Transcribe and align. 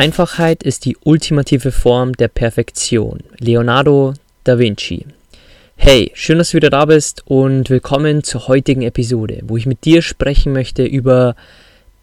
Einfachheit 0.00 0.62
ist 0.62 0.86
die 0.86 0.96
ultimative 1.04 1.72
Form 1.72 2.14
der 2.14 2.28
Perfektion. 2.28 3.18
Leonardo 3.38 4.14
da 4.44 4.58
Vinci. 4.58 5.04
Hey, 5.76 6.10
schön, 6.14 6.38
dass 6.38 6.52
du 6.52 6.56
wieder 6.56 6.70
da 6.70 6.86
bist 6.86 7.22
und 7.26 7.68
willkommen 7.68 8.24
zur 8.24 8.48
heutigen 8.48 8.80
Episode, 8.80 9.42
wo 9.42 9.58
ich 9.58 9.66
mit 9.66 9.84
dir 9.84 10.00
sprechen 10.00 10.54
möchte 10.54 10.86
über 10.86 11.36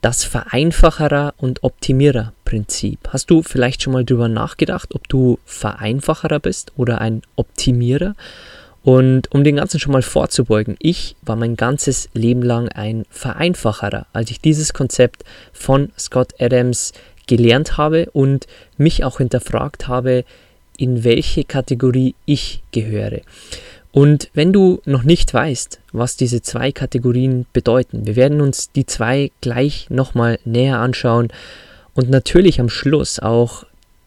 das 0.01 0.23
Vereinfacherer 0.23 1.33
und 1.37 1.63
Optimierer 1.63 2.33
Prinzip. 2.45 2.99
Hast 3.09 3.31
du 3.31 3.41
vielleicht 3.41 3.81
schon 3.81 3.93
mal 3.93 4.05
darüber 4.05 4.27
nachgedacht, 4.27 4.93
ob 4.93 5.09
du 5.09 5.39
Vereinfacherer 5.45 6.39
bist 6.39 6.73
oder 6.77 7.01
ein 7.01 7.23
Optimierer? 7.35 8.13
Und 8.83 9.31
um 9.33 9.43
den 9.43 9.55
Ganzen 9.55 9.79
schon 9.79 9.93
mal 9.93 10.03
vorzubeugen, 10.03 10.75
ich 10.77 11.15
war 11.23 11.35
mein 11.35 11.55
ganzes 11.55 12.09
Leben 12.13 12.43
lang 12.43 12.69
ein 12.69 13.05
Vereinfacherer, 13.09 14.05
als 14.13 14.29
ich 14.29 14.39
dieses 14.39 14.73
Konzept 14.73 15.23
von 15.51 15.91
Scott 15.97 16.35
Adams 16.39 16.93
gelernt 17.27 17.77
habe 17.77 18.09
und 18.11 18.47
mich 18.77 19.03
auch 19.03 19.17
hinterfragt 19.17 19.87
habe, 19.87 20.25
in 20.77 21.03
welche 21.03 21.43
Kategorie 21.43 22.15
ich 22.25 22.61
gehöre. 22.71 23.21
Und 23.91 24.29
wenn 24.33 24.53
du 24.53 24.81
noch 24.85 25.03
nicht 25.03 25.33
weißt, 25.33 25.79
was 25.91 26.17
diese 26.17 26.41
zwei 26.41 26.71
Kategorien 26.71 27.45
bedeuten, 27.51 28.05
wir 28.05 28.15
werden 28.15 28.41
uns 28.41 28.71
die 28.71 28.85
zwei 28.85 29.31
gleich 29.41 29.89
nochmal 29.89 30.39
näher 30.45 30.79
anschauen 30.79 31.29
und 31.95 32.09
natürlich 32.09 32.59
am 32.59 32.69
Schluss 32.69 33.19
auch 33.19 33.63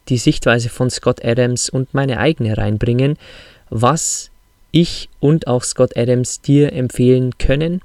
die 0.09 0.19
Sichtweise 0.19 0.69
von 0.69 0.91
Scott 0.91 1.25
Adams 1.25 1.71
und 1.71 1.93
meine 1.93 2.19
eigene 2.19 2.57
reinbringen, 2.57 3.17
was 3.69 4.31
ich 4.71 5.09
und 5.19 5.47
auch 5.47 5.65
Scott 5.65 5.97
Adams 5.97 6.41
dir 6.41 6.73
empfehlen 6.73 7.37
können, 7.39 7.81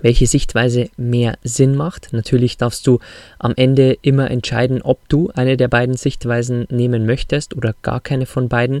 welche 0.00 0.26
Sichtweise 0.26 0.88
mehr 0.96 1.36
Sinn 1.42 1.76
macht. 1.76 2.12
Natürlich 2.12 2.56
darfst 2.56 2.86
du 2.86 2.98
am 3.38 3.52
Ende 3.56 3.98
immer 4.02 4.30
entscheiden, 4.30 4.82
ob 4.82 5.08
du 5.08 5.30
eine 5.34 5.56
der 5.56 5.68
beiden 5.68 5.96
Sichtweisen 5.96 6.66
nehmen 6.70 7.06
möchtest 7.06 7.56
oder 7.56 7.74
gar 7.82 8.00
keine 8.00 8.26
von 8.26 8.48
beiden. 8.48 8.80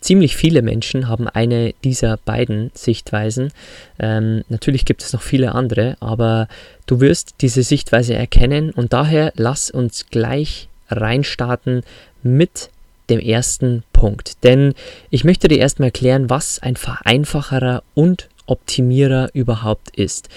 Ziemlich 0.00 0.36
viele 0.36 0.62
Menschen 0.62 1.08
haben 1.08 1.28
eine 1.28 1.74
dieser 1.84 2.16
beiden 2.16 2.72
Sichtweisen. 2.74 3.52
Ähm, 4.00 4.42
natürlich 4.48 4.84
gibt 4.84 5.00
es 5.02 5.12
noch 5.12 5.22
viele 5.22 5.54
andere, 5.54 5.96
aber 6.00 6.48
du 6.86 7.00
wirst 7.00 7.36
diese 7.40 7.62
Sichtweise 7.62 8.14
erkennen 8.14 8.70
und 8.70 8.92
daher 8.92 9.32
lass 9.36 9.70
uns 9.70 10.06
gleich 10.10 10.68
reinstarten 10.88 11.82
mit 12.24 12.70
dem 13.10 13.20
ersten 13.20 13.84
Punkt. 13.92 14.42
Denn 14.42 14.74
ich 15.10 15.22
möchte 15.22 15.46
dir 15.46 15.58
erstmal 15.58 15.88
erklären, 15.88 16.30
was 16.30 16.60
ein 16.60 16.76
vereinfacherer 16.76 17.84
und 17.94 18.28
Optimierer 18.52 19.30
überhaupt 19.32 19.96
ist. 19.96 20.28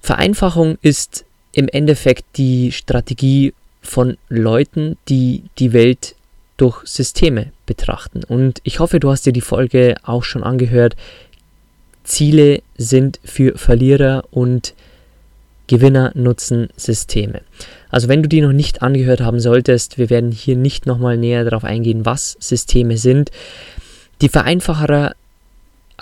Vereinfachung 0.00 0.78
ist 0.82 1.24
im 1.52 1.68
Endeffekt 1.68 2.24
die 2.36 2.72
Strategie 2.72 3.54
von 3.80 4.16
Leuten, 4.28 4.96
die 5.08 5.44
die 5.58 5.72
Welt 5.72 6.16
durch 6.56 6.84
Systeme 6.84 7.52
betrachten. 7.66 8.24
Und 8.24 8.60
ich 8.64 8.80
hoffe, 8.80 9.00
du 9.00 9.10
hast 9.10 9.26
dir 9.26 9.32
die 9.32 9.40
Folge 9.40 9.94
auch 10.02 10.24
schon 10.24 10.42
angehört. 10.42 10.96
Ziele 12.04 12.62
sind 12.76 13.20
für 13.24 13.56
Verlierer 13.56 14.24
und 14.30 14.74
Gewinner 15.68 16.12
nutzen 16.14 16.68
Systeme. 16.76 17.42
Also 17.90 18.08
wenn 18.08 18.22
du 18.22 18.28
die 18.28 18.40
noch 18.40 18.52
nicht 18.52 18.82
angehört 18.82 19.20
haben 19.20 19.40
solltest, 19.40 19.98
wir 19.98 20.10
werden 20.10 20.32
hier 20.32 20.56
nicht 20.56 20.86
nochmal 20.86 21.16
näher 21.16 21.44
darauf 21.44 21.64
eingehen, 21.64 22.04
was 22.04 22.36
Systeme 22.40 22.96
sind. 22.96 23.30
Die 24.20 24.28
Vereinfacherer 24.28 25.14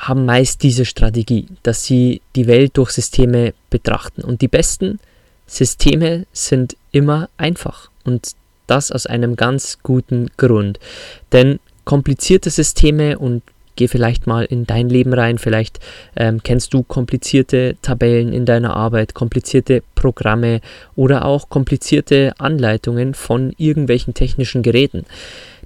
haben 0.00 0.24
meist 0.24 0.62
diese 0.62 0.84
Strategie, 0.84 1.46
dass 1.62 1.84
sie 1.84 2.22
die 2.34 2.46
Welt 2.46 2.76
durch 2.76 2.90
Systeme 2.90 3.54
betrachten. 3.68 4.22
Und 4.22 4.40
die 4.40 4.48
besten 4.48 4.98
Systeme 5.46 6.26
sind 6.32 6.76
immer 6.92 7.28
einfach. 7.36 7.90
Und 8.04 8.34
das 8.66 8.92
aus 8.92 9.06
einem 9.06 9.36
ganz 9.36 9.78
guten 9.82 10.30
Grund. 10.36 10.78
Denn 11.32 11.58
komplizierte 11.84 12.50
Systeme 12.50 13.18
und 13.18 13.42
geh 13.76 13.88
vielleicht 13.88 14.26
mal 14.26 14.44
in 14.44 14.66
dein 14.66 14.88
Leben 14.88 15.12
rein, 15.12 15.38
vielleicht 15.38 15.80
ähm, 16.16 16.42
kennst 16.42 16.72
du 16.72 16.82
komplizierte 16.82 17.76
Tabellen 17.82 18.32
in 18.32 18.44
deiner 18.44 18.76
Arbeit, 18.76 19.14
komplizierte 19.14 19.82
Programme 19.94 20.60
oder 20.94 21.24
auch 21.24 21.48
komplizierte 21.48 22.32
Anleitungen 22.38 23.14
von 23.14 23.54
irgendwelchen 23.58 24.14
technischen 24.14 24.62
Geräten. 24.62 25.04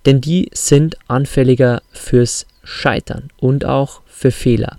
Denn 0.06 0.20
die 0.20 0.48
sind 0.52 0.96
anfälliger 1.08 1.82
fürs 1.92 2.46
Scheitern 2.64 3.30
und 3.38 3.64
auch 3.64 4.00
für 4.06 4.30
Fehler. 4.30 4.78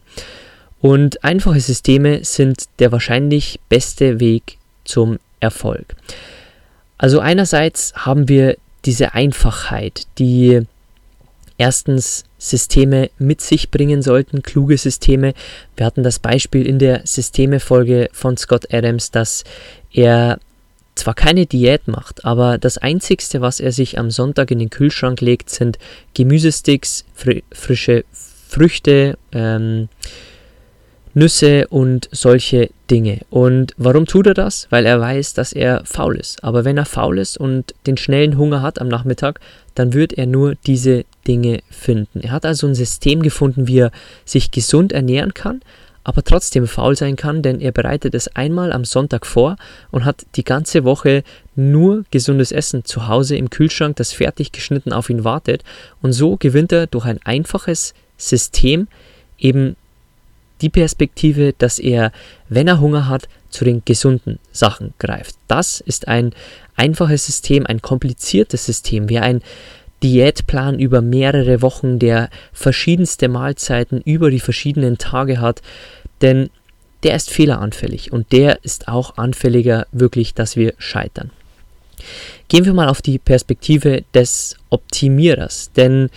Und 0.82 1.24
einfache 1.24 1.60
Systeme 1.60 2.24
sind 2.24 2.66
der 2.80 2.92
wahrscheinlich 2.92 3.60
beste 3.70 4.20
Weg 4.20 4.58
zum 4.84 5.20
Erfolg. 5.40 5.96
Also 6.98 7.20
einerseits 7.20 7.94
haben 7.96 8.30
wir 8.30 8.58
diese 8.86 9.14
Einfachheit, 9.14 10.06
die 10.20 10.62
erstens 11.58 12.26
Systeme 12.38 13.10
mit 13.18 13.42
sich 13.42 13.72
bringen 13.72 14.02
sollten, 14.02 14.44
kluge 14.44 14.78
Systeme. 14.78 15.34
Wir 15.76 15.86
hatten 15.86 16.04
das 16.04 16.20
Beispiel 16.20 16.66
in 16.66 16.80
der 16.80 17.02
Systeme-Folge 17.06 18.10
von 18.12 18.38
Scott 18.38 18.72
Adams, 18.74 19.12
dass 19.12 19.44
er 19.92 20.40
zwar 20.96 21.14
keine 21.14 21.46
Diät 21.46 21.88
macht, 21.88 22.26
aber 22.26 22.58
das 22.58 22.78
Einzigste, 22.78 23.42
was 23.42 23.60
er 23.60 23.72
sich 23.72 24.00
am 24.00 24.12
Sonntag 24.12 24.52
in 24.52 24.60
den 24.60 24.70
Kühlschrank 24.70 25.22
legt, 25.22 25.50
sind 25.50 25.78
Gemüsesticks, 26.14 27.06
fr 27.14 27.42
frische 27.52 28.06
Früchte, 28.48 29.18
ähm, 29.34 29.90
Nüsse 31.14 31.68
und 31.70 32.10
solche 32.12 32.70
Dinge. 32.92 33.22
Und 33.30 33.74
warum 33.78 34.06
tut 34.06 34.28
er 34.28 34.34
das? 34.34 34.68
Weil 34.70 34.86
er 34.86 35.00
weiß, 35.00 35.34
dass 35.34 35.54
er 35.54 35.84
faul 35.86 36.18
ist. 36.18 36.44
Aber 36.44 36.66
wenn 36.66 36.78
er 36.78 36.86
faul 36.86 37.20
ist 37.20 37.38
und 37.38 37.74
den 37.88 37.96
schnellen 37.96 38.38
Hunger 38.38 38.62
hat 38.62 38.80
am 38.82 38.90
Nachmittag, 38.90 39.40
dann 39.76 39.94
wird 39.94 40.14
er 40.14 40.26
nur 40.26 40.56
diese 40.68 41.06
Dinge 41.26 41.62
finden. 41.70 42.20
Er 42.20 42.32
hat 42.32 42.46
also 42.46 42.68
ein 42.68 42.76
System 42.76 43.22
gefunden, 43.22 43.68
wie 43.68 43.80
er 43.80 43.92
sich 44.26 44.52
gesund 44.52 44.92
ernähren 44.92 45.34
kann, 45.34 45.62
aber 46.06 46.24
trotzdem 46.24 46.68
faul 46.68 46.96
sein 46.96 47.16
kann, 47.16 47.42
denn 47.42 47.60
er 47.60 47.72
bereitet 47.72 48.14
es 48.14 48.34
einmal 48.36 48.72
am 48.72 48.86
Sonntag 48.86 49.26
vor 49.26 49.58
und 49.90 50.06
hat 50.06 50.26
die 50.36 50.44
ganze 50.44 50.84
Woche 50.84 51.24
nur 51.56 52.06
gesundes 52.12 52.52
Essen 52.52 52.86
zu 52.86 53.08
Hause 53.08 53.36
im 53.36 53.50
Kühlschrank, 53.50 53.96
das 53.96 54.14
fertig 54.14 54.52
geschnitten 54.52 54.94
auf 54.94 55.10
ihn 55.10 55.24
wartet. 55.24 55.64
Und 56.04 56.14
so 56.14 56.38
gewinnt 56.38 56.72
er 56.72 56.86
durch 56.86 57.06
ein 57.06 57.20
einfaches 57.26 57.96
System 58.18 58.88
eben 59.40 59.76
die 60.62 60.70
Perspektive, 60.70 61.54
dass 61.58 61.80
er, 61.80 62.12
wenn 62.50 62.68
er 62.68 62.80
Hunger 62.80 63.10
hat, 63.10 63.28
zu 63.50 63.66
den 63.66 63.82
gesunden 63.84 64.38
Sachen 64.52 64.94
greift. 65.00 65.36
Das 65.48 65.82
ist 65.82 66.08
ein 66.08 66.34
einfaches 66.76 67.26
System, 67.26 67.66
ein 67.66 67.82
kompliziertes 67.82 68.66
System, 68.66 69.10
wie 69.10 69.20
ein 69.20 69.42
Diätplan 70.06 70.78
über 70.78 71.02
mehrere 71.02 71.64
Wochen, 71.64 71.98
der 71.98 72.30
verschiedenste 72.54 73.28
Mahlzeiten 73.28 74.02
über 74.02 74.30
die 74.30 74.40
verschiedenen 74.40 75.00
Tage 75.00 75.42
hat, 75.42 75.64
denn 76.22 76.52
der 77.02 77.16
ist 77.16 77.32
fehleranfällig 77.32 78.14
und 78.14 78.32
der 78.32 78.64
ist 78.64 78.88
auch 78.88 79.18
anfälliger 79.18 79.88
wirklich, 79.92 80.36
dass 80.36 80.56
wir 80.58 80.76
scheitern. 80.78 81.32
Gehen 82.50 82.66
wir 82.66 82.76
mal 82.76 82.88
auf 82.88 83.02
die 83.02 83.18
Perspektive 83.18 84.04
des 84.14 84.58
Optimierers, 84.70 85.72
denn 85.76 86.12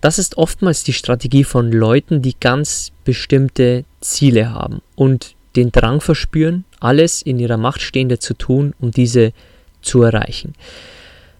das 0.00 0.20
ist 0.20 0.38
oftmals 0.38 0.84
die 0.84 0.92
Strategie 0.92 1.42
von 1.42 1.72
Leuten, 1.72 2.22
die 2.22 2.36
ganz 2.38 2.92
bestimmte 3.04 3.84
Ziele 4.00 4.52
haben 4.52 4.82
und 4.94 5.34
den 5.56 5.72
Drang 5.72 6.00
verspüren, 6.00 6.64
alles 6.78 7.22
in 7.22 7.40
ihrer 7.40 7.56
Macht 7.56 7.80
Stehende 7.80 8.20
zu 8.20 8.34
tun, 8.34 8.72
um 8.80 8.92
diese 8.92 9.32
zu 9.80 10.02
erreichen. 10.02 10.54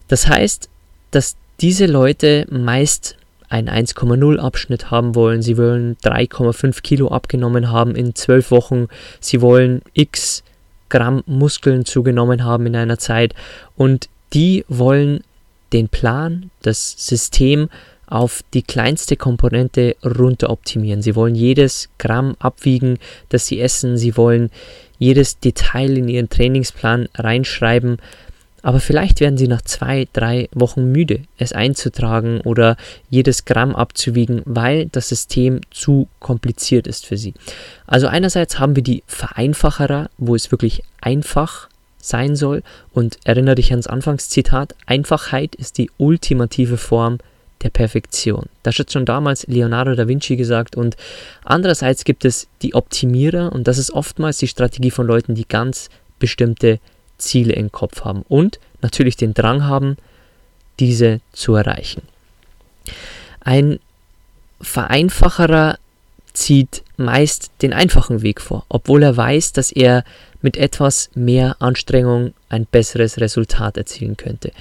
Das 0.08 0.26
heißt, 0.26 0.69
dass 1.12 1.37
diese 1.62 1.86
Leute 1.86 2.46
meist 2.50 3.16
einen 3.48 3.68
1,0 3.68 4.38
Abschnitt 4.38 4.90
haben 4.90 5.14
wollen, 5.14 5.42
sie 5.42 5.56
wollen 5.56 5.96
3,5 5.98 6.82
Kilo 6.82 7.08
abgenommen 7.08 7.70
haben 7.70 7.94
in 7.94 8.14
12 8.14 8.50
Wochen, 8.50 8.88
sie 9.20 9.40
wollen 9.40 9.82
x 9.94 10.42
Gramm 10.88 11.22
Muskeln 11.26 11.84
zugenommen 11.84 12.44
haben 12.44 12.66
in 12.66 12.76
einer 12.76 12.98
Zeit 12.98 13.34
und 13.76 14.08
die 14.34 14.64
wollen 14.68 15.20
den 15.72 15.88
Plan, 15.88 16.50
das 16.62 16.94
System 16.98 17.68
auf 18.06 18.42
die 18.52 18.62
kleinste 18.62 19.16
Komponente 19.16 19.96
runter 20.04 20.50
optimieren. 20.50 21.00
Sie 21.00 21.16
wollen 21.16 21.34
jedes 21.34 21.88
Gramm 21.98 22.36
abwiegen, 22.40 22.98
das 23.30 23.46
sie 23.46 23.58
essen. 23.58 23.96
Sie 23.96 24.18
wollen 24.18 24.50
jedes 24.98 25.38
Detail 25.38 25.96
in 25.96 26.08
ihren 26.08 26.28
Trainingsplan 26.28 27.08
reinschreiben. 27.14 27.96
Aber 28.62 28.80
vielleicht 28.80 29.20
werden 29.20 29.36
sie 29.36 29.48
nach 29.48 29.62
zwei, 29.62 30.08
drei 30.12 30.48
Wochen 30.52 30.90
müde, 30.92 31.22
es 31.36 31.52
einzutragen 31.52 32.40
oder 32.40 32.76
jedes 33.10 33.44
Gramm 33.44 33.74
abzuwiegen, 33.74 34.42
weil 34.44 34.86
das 34.86 35.08
System 35.08 35.60
zu 35.70 36.08
kompliziert 36.20 36.86
ist 36.86 37.04
für 37.04 37.16
sie. 37.16 37.34
Also 37.86 38.06
einerseits 38.06 38.58
haben 38.58 38.76
wir 38.76 38.82
die 38.82 39.02
Vereinfacherer, 39.06 40.10
wo 40.16 40.34
es 40.34 40.50
wirklich 40.52 40.82
einfach 41.00 41.68
sein 42.02 42.36
soll. 42.36 42.62
Und 42.92 43.18
erinnere 43.24 43.56
dich 43.56 43.70
ans 43.70 43.86
Anfangszitat, 43.86 44.74
Einfachheit 44.86 45.54
ist 45.54 45.78
die 45.78 45.90
ultimative 45.98 46.76
Form 46.76 47.18
der 47.62 47.70
Perfektion. 47.70 48.46
Das 48.62 48.78
hat 48.78 48.92
schon 48.92 49.04
damals 49.04 49.46
Leonardo 49.46 49.94
da 49.94 50.08
Vinci 50.08 50.36
gesagt. 50.36 50.76
Und 50.76 50.96
andererseits 51.44 52.04
gibt 52.04 52.24
es 52.24 52.48
die 52.60 52.74
Optimierer 52.74 53.52
und 53.52 53.68
das 53.68 53.78
ist 53.78 53.92
oftmals 53.92 54.38
die 54.38 54.48
Strategie 54.48 54.90
von 54.90 55.06
Leuten, 55.06 55.34
die 55.34 55.46
ganz 55.46 55.88
bestimmte 56.18 56.80
Ziele 57.18 57.52
im 57.54 57.72
Kopf 57.72 58.04
haben 58.04 58.24
und 58.28 58.58
natürlich 58.80 59.16
den 59.16 59.34
Drang 59.34 59.64
haben, 59.64 59.96
diese 60.80 61.20
zu 61.32 61.54
erreichen. 61.54 62.02
Ein 63.40 63.78
Vereinfacherer 64.60 65.78
zieht 66.32 66.82
meist 66.96 67.50
den 67.62 67.72
einfachen 67.72 68.22
Weg 68.22 68.40
vor, 68.40 68.64
obwohl 68.68 69.02
er 69.02 69.16
weiß, 69.16 69.52
dass 69.52 69.70
er 69.70 70.04
mit 70.40 70.56
etwas 70.56 71.10
mehr 71.14 71.56
Anstrengung 71.60 72.32
ein 72.48 72.66
besseres 72.66 73.18
Resultat 73.20 73.76
erzielen 73.76 74.16
könnte. 74.16 74.52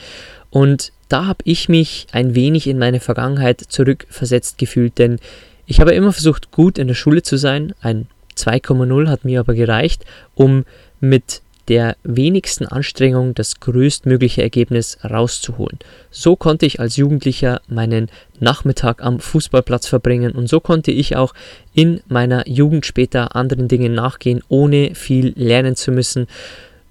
Und 0.50 0.92
da 1.08 1.26
habe 1.26 1.44
ich 1.46 1.70
mich 1.70 2.08
ein 2.12 2.36
wenig 2.36 2.68
in 2.68 2.78
meine 2.78 3.00
Vergangenheit 3.00 3.62
zurückversetzt 3.62 4.58
gefühlt, 4.58 4.98
denn 4.98 5.20
ich 5.66 5.80
habe 5.80 5.94
immer 5.94 6.12
versucht, 6.12 6.52
gut 6.52 6.78
in 6.78 6.88
der 6.88 6.96
Schule 6.96 7.24
zu 7.24 7.38
sein. 7.38 7.74
Ein 7.82 8.08
2,0 8.36 9.08
hat 9.08 9.24
mir 9.24 9.40
aber 9.40 9.54
gereicht, 9.54 10.04
um 10.36 10.66
mit 11.00 11.42
der 11.68 11.96
wenigsten 12.04 12.66
Anstrengung 12.66 13.34
das 13.34 13.60
größtmögliche 13.60 14.42
Ergebnis 14.42 14.98
rauszuholen. 15.04 15.80
So 16.10 16.36
konnte 16.36 16.66
ich 16.66 16.80
als 16.80 16.98
Jugendlicher 16.98 17.62
meinen 17.68 18.10
Nachmittag 18.40 19.04
am 19.04 19.20
Fußballplatz 19.20 19.88
verbringen 19.88 20.32
und 20.32 20.48
so 20.48 20.60
konnte 20.60 20.92
ich 20.92 21.16
auch 21.16 21.34
in 21.74 22.02
meiner 22.08 22.48
Jugend 22.48 22.86
später 22.86 23.36
anderen 23.36 23.68
Dingen 23.68 23.94
nachgehen, 23.94 24.42
ohne 24.50 24.96
viel 24.96 25.34
lernen 25.36 25.76
zu 25.76 25.92
müssen. 25.92 26.28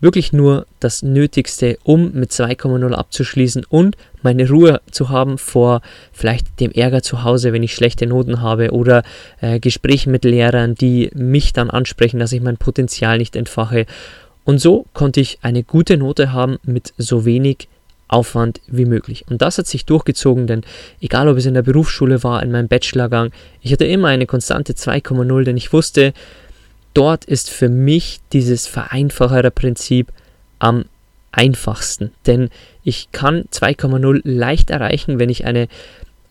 Wirklich 0.02 0.32
nur 0.32 0.66
das 0.78 1.02
Nötigste, 1.02 1.78
um 1.82 2.12
mit 2.12 2.30
2,0 2.30 2.94
abzuschließen 2.94 3.66
und 3.68 3.96
meine 4.22 4.48
Ruhe 4.48 4.80
zu 4.90 5.10
haben 5.10 5.36
vor 5.36 5.82
vielleicht 6.10 6.58
dem 6.58 6.70
Ärger 6.70 7.02
zu 7.02 7.22
Hause, 7.22 7.52
wenn 7.52 7.62
ich 7.62 7.74
schlechte 7.74 8.06
Noten 8.06 8.40
habe 8.40 8.70
oder 8.70 9.02
äh, 9.42 9.60
Gespräche 9.60 10.08
mit 10.08 10.24
Lehrern, 10.24 10.74
die 10.74 11.10
mich 11.14 11.52
dann 11.52 11.68
ansprechen, 11.68 12.18
dass 12.18 12.32
ich 12.32 12.40
mein 12.40 12.56
Potenzial 12.56 13.18
nicht 13.18 13.36
entfache 13.36 13.84
und 14.44 14.58
so 14.60 14.86
konnte 14.94 15.20
ich 15.20 15.38
eine 15.42 15.62
gute 15.62 15.96
Note 15.96 16.32
haben 16.32 16.58
mit 16.64 16.92
so 16.98 17.24
wenig 17.24 17.68
Aufwand 18.08 18.60
wie 18.66 18.86
möglich. 18.86 19.24
Und 19.30 19.40
das 19.40 19.58
hat 19.58 19.66
sich 19.66 19.84
durchgezogen, 19.84 20.46
denn 20.46 20.62
egal 21.00 21.28
ob 21.28 21.36
es 21.36 21.46
in 21.46 21.54
der 21.54 21.62
Berufsschule 21.62 22.22
war, 22.24 22.42
in 22.42 22.50
meinem 22.50 22.68
Bachelorgang, 22.68 23.30
ich 23.62 23.72
hatte 23.72 23.84
immer 23.84 24.08
eine 24.08 24.26
konstante 24.26 24.72
2,0, 24.72 25.44
denn 25.44 25.56
ich 25.56 25.72
wusste, 25.72 26.12
dort 26.94 27.24
ist 27.24 27.50
für 27.50 27.68
mich 27.68 28.20
dieses 28.32 28.66
vereinfachere 28.66 29.50
Prinzip 29.50 30.12
am 30.58 30.86
einfachsten. 31.32 32.10
Denn 32.26 32.50
ich 32.82 33.12
kann 33.12 33.44
2,0 33.52 34.22
leicht 34.24 34.70
erreichen, 34.70 35.18
wenn 35.20 35.30
ich 35.30 35.44
eine, 35.44 35.68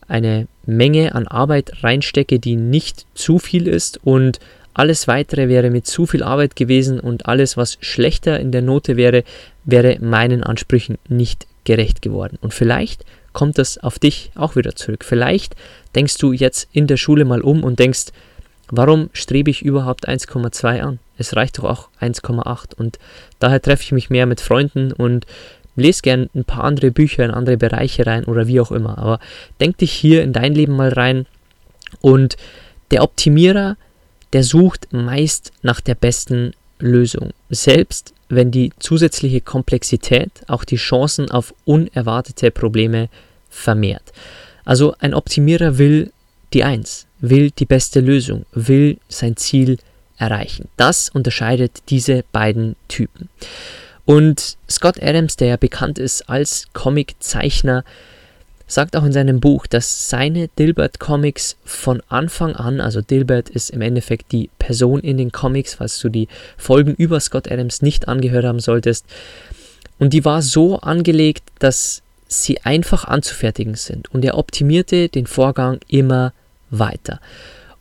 eine 0.06 0.46
Menge 0.66 1.14
an 1.14 1.26
Arbeit 1.26 1.82
reinstecke, 1.82 2.38
die 2.38 2.56
nicht 2.56 3.06
zu 3.14 3.38
viel 3.38 3.66
ist 3.66 4.00
und 4.04 4.38
alles 4.74 5.08
weitere 5.08 5.48
wäre 5.48 5.70
mit 5.70 5.86
zu 5.86 6.06
viel 6.06 6.22
Arbeit 6.22 6.56
gewesen 6.56 7.00
und 7.00 7.26
alles, 7.26 7.56
was 7.56 7.78
schlechter 7.80 8.38
in 8.38 8.52
der 8.52 8.62
Note 8.62 8.96
wäre, 8.96 9.24
wäre 9.64 9.98
meinen 10.00 10.42
Ansprüchen 10.42 10.98
nicht 11.08 11.46
gerecht 11.64 12.02
geworden. 12.02 12.38
Und 12.40 12.54
vielleicht 12.54 13.04
kommt 13.32 13.58
das 13.58 13.78
auf 13.78 13.98
dich 13.98 14.30
auch 14.34 14.56
wieder 14.56 14.74
zurück. 14.74 15.04
Vielleicht 15.04 15.54
denkst 15.94 16.18
du 16.18 16.32
jetzt 16.32 16.68
in 16.72 16.86
der 16.86 16.96
Schule 16.96 17.24
mal 17.24 17.40
um 17.40 17.62
und 17.64 17.78
denkst, 17.78 18.06
warum 18.70 19.10
strebe 19.12 19.50
ich 19.50 19.62
überhaupt 19.62 20.08
1,2 20.08 20.80
an? 20.80 20.98
Es 21.18 21.36
reicht 21.36 21.58
doch 21.58 21.64
auch 21.64 21.88
1,8. 22.00 22.74
Und 22.74 22.98
daher 23.38 23.60
treffe 23.60 23.82
ich 23.82 23.92
mich 23.92 24.10
mehr 24.10 24.26
mit 24.26 24.40
Freunden 24.40 24.92
und 24.92 25.26
lese 25.76 26.02
gern 26.02 26.30
ein 26.34 26.44
paar 26.44 26.64
andere 26.64 26.90
Bücher 26.90 27.24
in 27.24 27.30
andere 27.30 27.56
Bereiche 27.56 28.06
rein 28.06 28.24
oder 28.24 28.46
wie 28.46 28.60
auch 28.60 28.72
immer. 28.72 28.98
Aber 28.98 29.20
denk 29.60 29.78
dich 29.78 29.92
hier 29.92 30.22
in 30.22 30.32
dein 30.32 30.54
Leben 30.54 30.76
mal 30.76 30.92
rein 30.92 31.26
und 32.00 32.36
der 32.90 33.02
Optimierer 33.02 33.76
der 34.32 34.44
sucht 34.44 34.92
meist 34.92 35.52
nach 35.62 35.80
der 35.80 35.94
besten 35.94 36.52
Lösung, 36.78 37.30
selbst 37.48 38.14
wenn 38.28 38.50
die 38.50 38.72
zusätzliche 38.78 39.40
Komplexität 39.40 40.30
auch 40.46 40.64
die 40.64 40.76
Chancen 40.76 41.30
auf 41.30 41.52
unerwartete 41.64 42.50
Probleme 42.50 43.08
vermehrt. 43.48 44.12
Also 44.64 44.94
ein 45.00 45.14
Optimierer 45.14 45.78
will 45.78 46.12
die 46.52 46.64
Eins, 46.64 47.06
will 47.18 47.50
die 47.50 47.66
beste 47.66 48.00
Lösung, 48.00 48.46
will 48.52 48.98
sein 49.08 49.36
Ziel 49.36 49.78
erreichen. 50.16 50.68
Das 50.76 51.08
unterscheidet 51.08 51.82
diese 51.88 52.24
beiden 52.32 52.76
Typen. 52.88 53.28
Und 54.04 54.56
Scott 54.68 55.02
Adams, 55.02 55.36
der 55.36 55.48
ja 55.48 55.56
bekannt 55.56 55.98
ist 55.98 56.28
als 56.28 56.66
Comiczeichner, 56.72 57.84
sagt 58.70 58.96
auch 58.96 59.04
in 59.04 59.12
seinem 59.12 59.40
Buch, 59.40 59.66
dass 59.66 60.08
seine 60.08 60.48
Dilbert 60.48 61.00
Comics 61.00 61.56
von 61.64 62.02
Anfang 62.08 62.54
an, 62.54 62.80
also 62.80 63.00
Dilbert 63.00 63.48
ist 63.48 63.70
im 63.70 63.80
Endeffekt 63.80 64.30
die 64.32 64.48
Person 64.58 65.00
in 65.00 65.16
den 65.16 65.32
Comics, 65.32 65.74
falls 65.74 65.98
du 65.98 66.08
die 66.08 66.28
Folgen 66.56 66.94
über 66.94 67.18
Scott 67.18 67.50
Adams 67.50 67.82
nicht 67.82 68.06
angehört 68.06 68.44
haben 68.44 68.60
solltest, 68.60 69.04
und 69.98 70.12
die 70.12 70.24
war 70.24 70.40
so 70.40 70.78
angelegt, 70.78 71.44
dass 71.58 72.02
sie 72.28 72.60
einfach 72.62 73.04
anzufertigen 73.04 73.74
sind 73.74 74.12
und 74.14 74.24
er 74.24 74.38
optimierte 74.38 75.08
den 75.08 75.26
Vorgang 75.26 75.80
immer 75.88 76.32
weiter. 76.70 77.20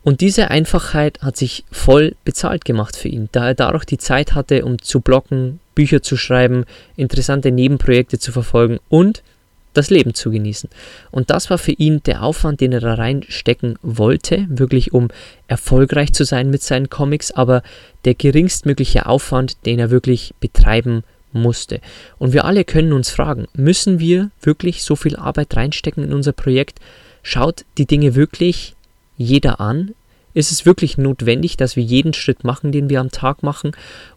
Und 0.04 0.22
diese 0.22 0.50
Einfachheit 0.50 1.22
hat 1.22 1.38
sich 1.38 1.66
voll 1.72 2.16
bezahlt 2.26 2.66
gemacht 2.66 2.96
für 2.96 3.10
ihn, 3.10 3.30
da 3.32 3.50
er 3.50 3.54
dadurch 3.54 3.86
die 3.86 4.00
Zeit 4.00 4.34
hatte, 4.34 4.66
um 4.66 4.82
zu 4.82 5.02
blocken, 5.02 5.60
Bücher 5.76 6.02
zu 6.02 6.18
schreiben, 6.18 6.66
interessante 6.96 7.52
Nebenprojekte 7.52 8.18
zu 8.18 8.32
verfolgen 8.32 8.80
und 8.90 9.22
das 9.74 9.90
Leben 9.90 10.14
zu 10.14 10.32
genießen. 10.32 10.70
Und 11.12 11.30
das 11.30 11.50
war 11.50 11.58
für 11.58 11.72
ihn 11.72 12.02
der 12.04 12.24
Aufwand, 12.24 12.62
den 12.62 12.72
er 12.72 12.80
da 12.80 12.96
reinstecken 12.96 13.78
wollte, 13.82 14.46
wirklich 14.50 14.94
um 14.94 15.10
erfolgreich 15.48 16.14
zu 16.14 16.26
sein 16.26 16.50
mit 16.50 16.62
seinen 16.62 16.90
Comics, 16.90 17.32
aber 17.32 17.64
der 18.06 18.16
geringstmögliche 18.16 19.06
Aufwand, 19.06 19.66
den 19.66 19.80
er 19.80 19.92
wirklich 19.92 20.34
betreiben 20.40 21.04
musste. 21.32 21.82
Und 22.18 22.34
wir 22.34 22.46
alle 22.46 22.64
können 22.64 22.94
uns 22.94 23.10
fragen, 23.10 23.48
müssen 23.54 24.00
wir 24.00 24.32
wirklich 24.42 24.84
so 24.84 24.96
viel 24.96 25.16
Arbeit 25.16 25.56
reinstecken 25.56 26.04
in 26.04 26.14
unser 26.14 26.32
Projekt? 26.32 26.80
Schaut 27.22 27.66
die 27.78 27.86
Dinge 27.86 28.16
wirklich 28.16 28.76
jeder 29.18 29.60
an? 29.60 29.94
Ist 30.34 30.52
es 30.52 30.66
wirklich 30.66 30.98
notwendig, 30.98 31.58
dass 31.58 31.76
wir 31.76 31.84
jeden 31.84 32.14
Schritt 32.14 32.44
machen, 32.44 32.72
den 32.72 32.90
wir 32.90 33.00
am 33.00 33.12
Tag 33.12 33.44
machen? 33.44 33.72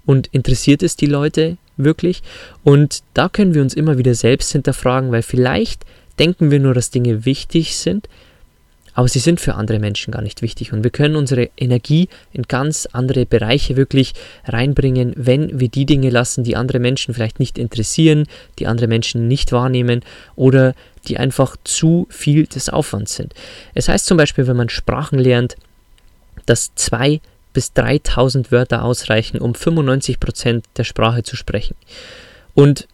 Und 0.07 0.29
interessiert 0.29 0.83
es 0.83 0.97
die 0.97 1.07
Leute 1.07 1.57
wirklich? 1.85 2.23
Und 2.65 3.03
da 3.15 3.29
können 3.29 3.55
wir 3.55 3.63
uns 3.63 3.75
immer 3.75 3.99
wieder 3.99 4.15
selbst 4.15 4.53
hinterfragen, 4.53 5.13
weil 5.13 5.23
vielleicht 5.23 5.85
denken 6.19 6.51
wir 6.51 6.61
nur, 6.61 6.75
dass 6.75 6.91
Dinge 6.91 7.25
wichtig 7.25 7.77
sind, 7.77 8.09
aber 8.95 9.09
sie 9.09 9.21
sind 9.21 9.41
für 9.41 9.55
andere 9.55 9.79
Menschen 9.79 10.13
gar 10.13 10.23
nicht 10.23 10.43
wichtig. 10.43 10.73
Und 10.73 10.85
wir 10.85 10.91
können 10.91 11.17
unsere 11.17 11.49
Energie 11.57 12.09
in 12.33 12.43
ganz 12.43 12.87
andere 12.93 13.25
Bereiche 13.25 13.77
wirklich 13.77 14.13
reinbringen, 14.45 15.15
wenn 15.17 15.59
wir 15.59 15.69
die 15.69 15.87
Dinge 15.87 16.11
lassen, 16.11 16.45
die 16.45 16.57
andere 16.57 16.79
Menschen 16.79 17.15
vielleicht 17.15 17.41
nicht 17.41 17.59
interessieren, 17.59 18.27
die 18.59 18.67
andere 18.67 18.89
Menschen 18.89 19.29
nicht 19.29 19.53
wahrnehmen 19.53 20.03
oder 20.37 20.75
die 21.09 21.17
einfach 21.19 21.57
zu 21.65 22.07
viel 22.11 22.47
des 22.47 22.69
Aufwands 22.69 23.15
sind. 23.15 23.35
Es 23.75 23.89
heißt 23.89 24.07
zum 24.07 24.19
Beispiel, 24.19 24.47
wenn 24.47 24.57
man 24.57 24.69
Sprachen 24.69 25.19
lernt, 25.19 25.57
dass 26.45 26.75
zwei 26.75 27.21
bis 27.53 27.73
3000 27.73 28.53
Wörter 28.53 28.85
ausreichen, 28.85 29.39
um 29.39 29.53
95% 29.53 30.63
der 30.77 30.85
Sprache 30.85 31.23
zu 31.23 31.37
sprechen. 31.37 31.77
Und 32.55 32.89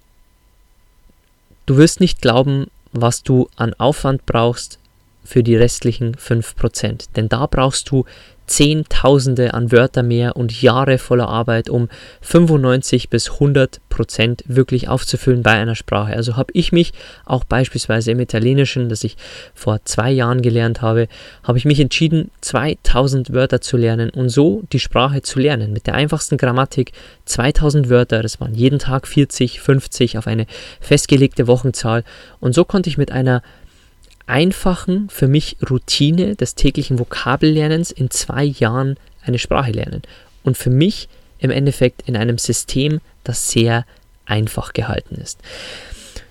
du 1.66 1.76
wirst 1.76 2.00
nicht 2.00 2.20
glauben, 2.20 2.66
was 2.92 3.22
du 3.22 3.48
an 3.56 3.74
Aufwand 3.74 4.26
brauchst 4.26 4.78
für 5.24 5.42
die 5.42 5.56
restlichen 5.56 6.16
5%. 6.16 7.08
Denn 7.16 7.28
da 7.28 7.46
brauchst 7.46 7.90
du 7.90 8.04
Zehntausende 8.48 9.54
an 9.54 9.70
Wörter 9.70 10.02
mehr 10.02 10.36
und 10.36 10.60
Jahre 10.60 10.98
voller 10.98 11.28
Arbeit, 11.28 11.70
um 11.70 11.88
95 12.22 13.08
bis 13.08 13.30
100 13.32 13.80
Prozent 13.88 14.42
wirklich 14.46 14.88
aufzufüllen 14.88 15.42
bei 15.42 15.52
einer 15.52 15.74
Sprache. 15.74 16.14
Also 16.14 16.36
habe 16.36 16.52
ich 16.54 16.72
mich 16.72 16.92
auch 17.24 17.44
beispielsweise 17.44 18.10
im 18.10 18.20
Italienischen, 18.20 18.88
das 18.88 19.04
ich 19.04 19.16
vor 19.54 19.80
zwei 19.84 20.10
Jahren 20.10 20.42
gelernt 20.42 20.82
habe, 20.82 21.08
habe 21.42 21.58
ich 21.58 21.64
mich 21.64 21.78
entschieden, 21.78 22.30
2000 22.40 23.32
Wörter 23.32 23.60
zu 23.60 23.76
lernen 23.76 24.10
und 24.10 24.28
so 24.28 24.62
die 24.72 24.80
Sprache 24.80 25.22
zu 25.22 25.38
lernen. 25.38 25.72
Mit 25.72 25.86
der 25.86 25.94
einfachsten 25.94 26.36
Grammatik 26.36 26.92
2000 27.26 27.88
Wörter, 27.90 28.22
das 28.22 28.40
waren 28.40 28.54
jeden 28.54 28.78
Tag 28.78 29.06
40, 29.06 29.60
50 29.60 30.18
auf 30.18 30.26
eine 30.26 30.46
festgelegte 30.80 31.46
Wochenzahl 31.46 32.04
und 32.40 32.54
so 32.54 32.64
konnte 32.64 32.88
ich 32.88 32.98
mit 32.98 33.12
einer 33.12 33.42
einfachen, 34.28 35.08
für 35.10 35.28
mich 35.28 35.56
Routine 35.68 36.36
des 36.36 36.54
täglichen 36.54 36.98
Vokabellernens 36.98 37.90
in 37.90 38.10
zwei 38.10 38.44
Jahren 38.44 38.96
eine 39.22 39.38
Sprache 39.38 39.72
lernen. 39.72 40.02
Und 40.42 40.56
für 40.56 40.70
mich 40.70 41.08
im 41.38 41.50
Endeffekt 41.50 42.02
in 42.08 42.16
einem 42.16 42.38
System, 42.38 43.00
das 43.24 43.50
sehr 43.50 43.84
einfach 44.26 44.72
gehalten 44.72 45.16
ist. 45.16 45.40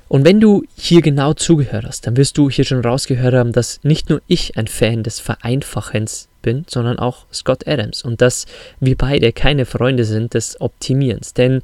Und 0.09 0.25
wenn 0.25 0.39
du 0.39 0.63
hier 0.77 1.01
genau 1.01 1.33
zugehört 1.33 1.85
hast, 1.85 2.07
dann 2.07 2.15
wirst 2.15 2.37
du 2.37 2.49
hier 2.49 2.63
schon 2.63 2.81
rausgehört 2.81 3.33
haben, 3.33 3.51
dass 3.51 3.83
nicht 3.83 4.09
nur 4.09 4.21
ich 4.27 4.57
ein 4.57 4.67
Fan 4.67 5.03
des 5.03 5.19
Vereinfachens 5.19 6.29
bin, 6.41 6.65
sondern 6.69 6.97
auch 6.97 7.25
Scott 7.33 7.67
Adams 7.67 8.03
und 8.03 8.21
dass 8.21 8.45
wir 8.79 8.95
beide 8.95 9.33
keine 9.33 9.65
Freunde 9.65 10.05
sind 10.05 10.33
des 10.33 10.61
Optimierens. 10.61 11.33
Denn 11.33 11.61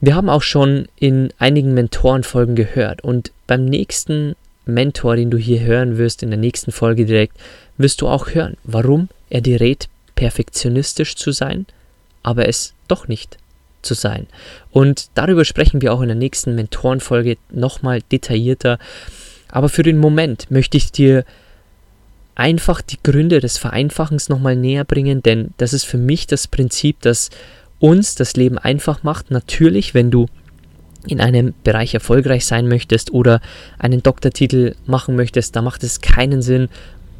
wir 0.00 0.14
haben 0.14 0.28
auch 0.28 0.42
schon 0.42 0.88
in 0.96 1.32
einigen 1.38 1.72
Mentorenfolgen 1.72 2.54
gehört 2.54 3.02
und 3.02 3.32
beim 3.46 3.64
nächsten 3.64 4.36
Mentor, 4.68 5.16
den 5.16 5.30
du 5.30 5.38
hier 5.38 5.60
hören 5.60 5.98
wirst 5.98 6.22
in 6.22 6.30
der 6.30 6.38
nächsten 6.38 6.72
Folge 6.72 7.06
direkt, 7.06 7.36
wirst 7.76 8.00
du 8.00 8.08
auch 8.08 8.34
hören, 8.34 8.56
warum 8.64 9.08
er 9.30 9.40
dir 9.40 9.60
rät, 9.60 9.88
perfektionistisch 10.14 11.16
zu 11.16 11.32
sein, 11.32 11.66
aber 12.22 12.48
es 12.48 12.74
doch 12.88 13.08
nicht 13.08 13.38
zu 13.82 13.94
sein. 13.94 14.26
Und 14.70 15.10
darüber 15.14 15.44
sprechen 15.44 15.80
wir 15.82 15.92
auch 15.92 16.00
in 16.00 16.08
der 16.08 16.16
nächsten 16.16 16.54
Mentorenfolge 16.54 17.36
nochmal 17.50 18.02
detaillierter. 18.12 18.78
Aber 19.48 19.68
für 19.68 19.82
den 19.82 19.98
Moment 19.98 20.50
möchte 20.50 20.76
ich 20.76 20.92
dir 20.92 21.24
einfach 22.34 22.80
die 22.80 22.98
Gründe 23.02 23.40
des 23.40 23.58
Vereinfachens 23.58 24.28
nochmal 24.28 24.56
näher 24.56 24.84
bringen, 24.84 25.22
denn 25.22 25.54
das 25.56 25.72
ist 25.72 25.84
für 25.84 25.98
mich 25.98 26.26
das 26.26 26.46
Prinzip, 26.46 27.00
das 27.00 27.30
uns 27.80 28.14
das 28.14 28.36
Leben 28.36 28.58
einfach 28.58 29.02
macht. 29.02 29.30
Natürlich, 29.30 29.94
wenn 29.94 30.10
du 30.10 30.26
in 31.06 31.20
einem 31.20 31.54
Bereich 31.64 31.94
erfolgreich 31.94 32.44
sein 32.44 32.68
möchtest 32.68 33.12
oder 33.12 33.40
einen 33.78 34.02
Doktortitel 34.02 34.74
machen 34.86 35.16
möchtest, 35.16 35.56
da 35.56 35.62
macht 35.62 35.84
es 35.84 36.00
keinen 36.00 36.42
Sinn, 36.42 36.68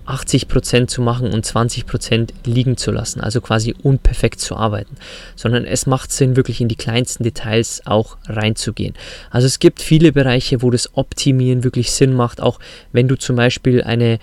80% 0.08 0.86
zu 0.86 1.02
machen 1.02 1.32
und 1.32 1.44
20% 1.44 2.30
liegen 2.46 2.78
zu 2.78 2.90
lassen, 2.90 3.20
also 3.20 3.40
quasi 3.42 3.74
unperfekt 3.82 4.40
zu 4.40 4.56
arbeiten, 4.56 4.96
sondern 5.36 5.64
es 5.64 5.86
macht 5.86 6.12
Sinn, 6.12 6.34
wirklich 6.34 6.60
in 6.60 6.68
die 6.68 6.76
kleinsten 6.76 7.24
Details 7.24 7.82
auch 7.84 8.16
reinzugehen. 8.26 8.94
Also 9.30 9.46
es 9.46 9.58
gibt 9.58 9.82
viele 9.82 10.12
Bereiche, 10.12 10.62
wo 10.62 10.70
das 10.70 10.96
Optimieren 10.96 11.62
wirklich 11.62 11.90
Sinn 11.90 12.14
macht, 12.14 12.40
auch 12.40 12.58
wenn 12.92 13.06
du 13.06 13.16
zum 13.16 13.36
Beispiel 13.36 13.82
eine 13.82 14.18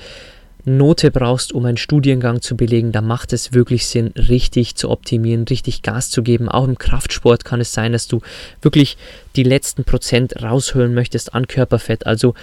Note 0.65 1.12
brauchst, 1.12 1.53
um 1.53 1.65
einen 1.65 1.77
Studiengang 1.77 2.41
zu 2.41 2.57
belegen, 2.57 2.91
da 2.91 3.01
macht 3.01 3.34
es 3.34 3.53
wirklich 3.53 3.86
Sinn, 3.88 4.07
richtig 4.15 4.75
zu 4.75 4.89
optimieren, 4.89 5.43
richtig 5.43 5.84
Gas 5.84 6.10
zu 6.10 6.24
geben. 6.24 6.50
Auch 6.50 6.67
im 6.67 6.77
Kraftsport 6.77 7.45
kann 7.45 7.62
es 7.62 7.72
sein, 7.72 7.91
dass 7.91 8.07
du 8.07 8.22
wirklich 8.62 8.98
die 9.36 9.43
letzten 9.43 9.84
Prozent 9.84 10.41
rausholen 10.41 10.93
möchtest 10.93 11.34
an 11.36 11.48
Körperfett. 11.48 12.07
Also 12.07 12.34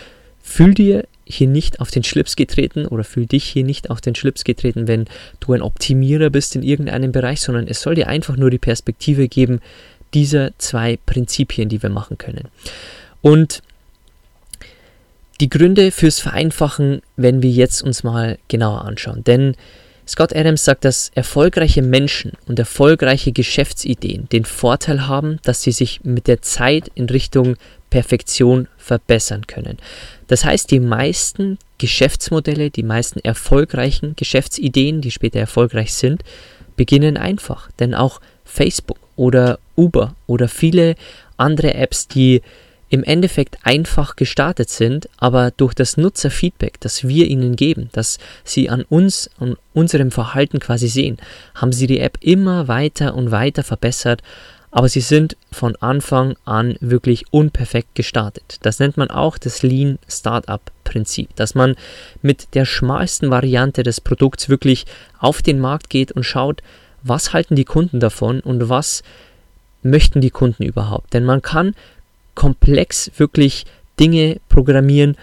fühl 0.41 0.75
dir 0.75 1.07
hier 1.25 1.49
nicht 1.49 1.81
auf 1.81 1.91
den 1.91 2.05
Schlips 2.05 2.37
getreten 2.37 2.87
oder 2.87 3.05
fühl 3.05 3.27
dich 3.27 3.45
hier 3.45 3.65
nicht 3.65 3.91
auf 3.91 4.01
den 4.01 4.15
Schlips 4.15 4.45
getreten, 4.45 4.87
wenn 4.87 5.07
du 5.41 5.53
ein 5.53 5.63
Optimierer 5.63 6.31
bist 6.31 6.55
in 6.55 6.63
irgendeinem 6.63 7.13
Bereich, 7.13 7.41
sondern 7.41 7.67
es 7.67 7.81
soll 7.81 7.95
dir 7.95 8.09
einfach 8.09 8.37
nur 8.37 8.51
die 8.51 8.59
Perspektive 8.59 9.29
geben 9.29 9.61
dieser 10.15 10.51
zwei 10.59 10.99
Prinzipien, 11.07 11.69
die 11.69 11.83
wir 11.83 11.91
machen 11.91 12.19
können. 12.19 12.49
Und 13.21 13.63
die 15.43 15.51
Gründe 15.51 15.91
fürs 15.91 16.21
Vereinfachen 16.21 17.03
werden 17.17 17.43
wir 17.43 17.51
jetzt 17.51 17.83
uns 17.83 18.05
mal 18.05 18.39
genauer 18.47 18.85
anschauen. 18.85 19.25
Denn 19.25 19.57
Scott 20.07 20.37
Adams 20.37 20.65
sagt, 20.65 20.85
dass 20.85 21.11
erfolgreiche 21.17 21.83
Menschen 21.83 22.35
und 22.47 22.61
erfolgreiche 22.61 23.33
Geschäftsideen 23.33 24.29
den 24.29 24.45
Vorteil 24.45 25.09
haben, 25.09 25.41
dass 25.43 25.63
sie 25.63 25.73
sich 25.73 26.05
mit 26.05 26.29
der 26.29 26.43
Zeit 26.43 26.93
in 26.95 27.07
Richtung 27.07 27.57
Perfektion 27.91 28.69
verbessern 28.77 29.49
können. 29.49 29.79
Das 30.29 30.45
heißt, 30.45 30.71
die 30.71 30.79
meisten 30.79 31.59
Geschäftsmodelle, 31.79 32.71
die 32.71 32.85
meisten 32.85 33.19
erfolgreichen 33.19 34.15
Geschäftsideen, 34.15 35.01
die 35.01 35.11
später 35.11 35.41
erfolgreich 35.41 35.93
sind, 35.93 36.23
beginnen 36.77 37.17
einfach. 37.17 37.69
Denn 37.81 37.97
auch 37.97 38.21
Facebook 38.45 38.99
oder 39.17 39.59
Uber 39.77 40.15
oder 40.29 40.47
viele 40.47 40.95
andere 41.37 41.75
Apps, 41.75 42.07
die 42.07 42.43
im 42.93 43.03
Endeffekt 43.05 43.57
einfach 43.63 44.17
gestartet 44.17 44.69
sind, 44.69 45.09
aber 45.17 45.51
durch 45.51 45.73
das 45.73 45.97
Nutzerfeedback, 45.97 46.79
das 46.79 47.09
wir 47.09 47.27
ihnen 47.27 47.57
geben, 47.57 47.89
das 47.93 48.19
sie 48.45 48.69
an 48.69 48.83
uns, 48.83 49.31
an 49.39 49.57
unserem 49.73 50.11
Verhalten 50.11 50.61
quasi 50.61 50.89
sehen, 50.89 51.17
haben 51.55 51.73
sie 51.73 51.87
die 51.87 52.01
App 52.01 52.19
immer 52.21 52.69
weiter 52.69 53.15
und 53.15 53.31
weiter 53.31 53.63
verbessert, 53.63 54.21
aber 54.71 54.91
sie 54.91 55.01
sind 55.01 55.39
von 55.51 55.75
Anfang 55.77 56.37
an 56.45 56.77
wirklich 56.81 57.25
unperfekt 57.31 57.95
gestartet. 57.95 58.59
Das 58.61 58.79
nennt 58.79 58.99
man 58.99 59.09
auch 59.09 59.39
das 59.39 59.63
Lean 59.63 59.99
Startup 60.07 60.61
Prinzip, 60.85 61.35
dass 61.37 61.55
man 61.55 61.77
mit 62.21 62.55
der 62.55 62.67
schmalsten 62.67 63.31
Variante 63.31 63.85
des 63.85 64.03
Produkts 64.03 64.51
wirklich 64.51 64.85
auf 65.19 65.41
den 65.41 65.61
Markt 65.61 65.89
geht 65.89 66.13
und 66.13 66.25
schaut, 66.25 66.63
was 67.03 67.33
halten 67.33 67.57
die 67.57 67.65
Kunden 67.65 68.01
davon 68.01 68.41
und 68.41 68.69
was 68.69 69.03
möchten 69.83 70.21
die 70.21 70.31
Kunden 70.31 70.63
überhaupt. 70.63 71.15
Denn 71.15 71.25
man 71.25 71.41
kann 71.41 71.75
komplex 72.35 73.11
wirklich 73.17 73.65
Dinge 73.99 74.41
programmieren, 74.49 75.17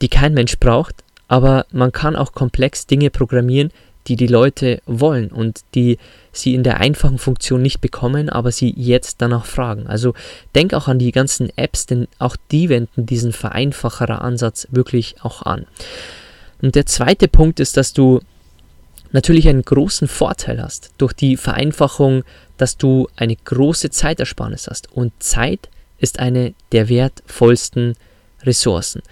die 0.00 0.08
kein 0.08 0.34
Mensch 0.34 0.58
braucht, 0.58 1.04
aber 1.28 1.66
man 1.72 1.92
kann 1.92 2.16
auch 2.16 2.32
komplex 2.32 2.86
Dinge 2.86 3.10
programmieren, 3.10 3.70
die 4.08 4.16
die 4.16 4.26
Leute 4.26 4.82
wollen 4.86 5.28
und 5.28 5.60
die 5.74 5.98
sie 6.32 6.54
in 6.54 6.64
der 6.64 6.80
einfachen 6.80 7.18
Funktion 7.18 7.62
nicht 7.62 7.80
bekommen, 7.80 8.28
aber 8.28 8.50
sie 8.50 8.74
jetzt 8.76 9.22
danach 9.22 9.44
fragen. 9.44 9.86
Also 9.86 10.14
denk 10.54 10.74
auch 10.74 10.88
an 10.88 10.98
die 10.98 11.12
ganzen 11.12 11.56
Apps, 11.56 11.86
denn 11.86 12.08
auch 12.18 12.36
die 12.50 12.68
wenden 12.68 13.06
diesen 13.06 13.32
vereinfacherer 13.32 14.22
Ansatz 14.22 14.66
wirklich 14.70 15.16
auch 15.22 15.42
an. 15.42 15.66
Und 16.60 16.74
der 16.74 16.86
zweite 16.86 17.28
Punkt 17.28 17.60
ist, 17.60 17.76
dass 17.76 17.92
du 17.92 18.20
natürlich 19.12 19.48
einen 19.48 19.62
großen 19.62 20.08
Vorteil 20.08 20.60
hast 20.60 20.90
durch 20.98 21.12
die 21.12 21.36
Vereinfachung, 21.36 22.24
dass 22.56 22.76
du 22.76 23.08
eine 23.16 23.36
große 23.36 23.90
Zeitersparnis 23.90 24.66
hast. 24.68 24.90
Und 24.92 25.12
Zeit 25.22 25.68
ist 26.02 26.18
eine 26.18 26.52
der 26.72 26.90
wertvollsten 26.90 27.94
Ressourcen. 28.42 29.02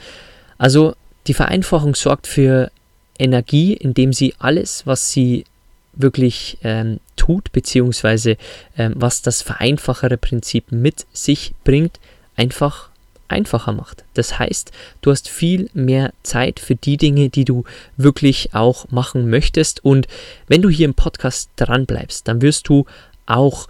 Also 0.59 0.95
die 1.27 1.35
Vereinfachung 1.35 1.95
sorgt 1.95 2.27
für 2.27 2.71
Energie, 3.19 3.75
indem 3.75 4.13
sie 4.13 4.35
alles, 4.39 4.87
was 4.87 5.13
sie 5.13 5.45
wirklich 5.93 6.59
ähm, 6.63 7.01
tut, 7.17 7.53
beziehungsweise 7.53 8.37
ähm, 8.77 8.95
was 8.97 9.23
das 9.23 9.43
vereinfachere 9.43 10.17
Prinzip 10.17 10.73
mit 10.73 11.07
sich 11.13 11.53
bringt, 11.65 12.01
einfach 12.37 12.91
einfacher 13.29 13.73
macht. 13.73 14.05
Das 14.15 14.39
heißt, 14.39 14.73
du 15.03 15.11
hast 15.11 15.29
viel 15.29 15.71
mehr 15.73 16.13
Zeit 16.23 16.59
für 16.59 16.75
die 16.75 16.97
Dinge, 16.97 17.29
die 17.29 17.45
du 17.45 17.65
wirklich 17.97 18.55
auch 18.55 18.91
machen 18.91 19.31
möchtest. 19.31 19.85
Und 19.85 20.09
wenn 20.49 20.63
du 20.63 20.69
hier 20.69 20.87
im 20.87 20.95
Podcast 20.95 21.51
dran 21.57 21.87
bleibst, 21.87 22.27
dann 22.27 22.43
wirst 22.43 22.69
du 22.69 22.87
auch 23.27 23.69